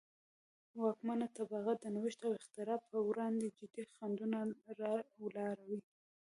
واکمنه 0.79 1.27
طبقه 1.37 1.73
د 1.81 1.85
نوښت 1.95 2.19
او 2.27 2.31
اختراع 2.39 2.79
پروړاندې 2.87 3.47
جدي 3.57 3.83
خنډونه 3.93 4.39
را 4.81 4.93
ولاړوي. 5.23 5.79